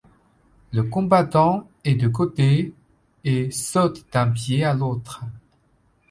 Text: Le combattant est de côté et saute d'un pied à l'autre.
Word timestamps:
Le 0.73 0.81
combattant 0.81 1.69
est 1.83 1.93
de 1.93 2.07
côté 2.07 2.73
et 3.23 3.51
saute 3.51 4.11
d'un 4.11 4.31
pied 4.31 4.63
à 4.63 4.73
l'autre. 4.73 5.23